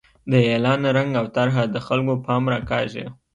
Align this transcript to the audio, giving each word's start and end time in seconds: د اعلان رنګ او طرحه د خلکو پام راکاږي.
د 0.31 0.33
اعلان 0.49 0.81
رنګ 0.97 1.11
او 1.19 1.25
طرحه 1.35 1.63
د 1.73 1.75
خلکو 1.87 2.13
پام 2.25 2.43
راکاږي. 2.53 3.05